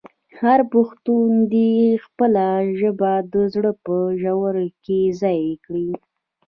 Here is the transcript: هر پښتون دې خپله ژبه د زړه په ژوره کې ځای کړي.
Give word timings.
هر 0.39 0.59
پښتون 0.73 1.29
دې 1.53 1.71
خپله 2.05 2.45
ژبه 2.79 3.11
د 3.33 3.35
زړه 3.53 3.71
په 3.85 3.95
ژوره 4.21 4.65
کې 4.83 4.99
ځای 5.21 5.41
کړي. 5.65 5.89